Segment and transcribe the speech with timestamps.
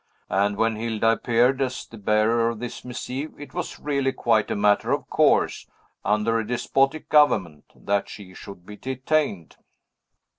[0.31, 4.55] And when Hilda appeared as the bearer of this missive, it was really quite a
[4.55, 5.67] matter of course,
[6.03, 9.57] under a despotic government, that she should be detained."